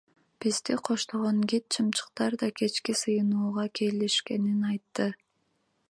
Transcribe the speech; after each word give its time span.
Бизди 0.39 0.73
коштогон 0.85 1.37
гид 1.49 1.63
чымчыктар 1.73 2.31
да 2.41 2.47
кечки 2.57 2.93
сыйынууга 3.01 3.65
келишкенин 3.75 4.61
айтты. 4.71 5.07